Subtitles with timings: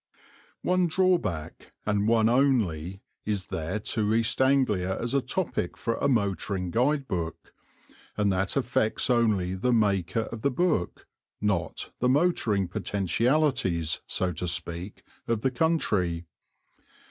[0.63, 6.07] One drawback, and one only, is there to East Anglia as a topic for a
[6.07, 7.53] motoring guide book,
[8.17, 11.05] and that affects only the maker of the book,
[11.39, 16.25] not the motoring potentialities, so to speak, of the country.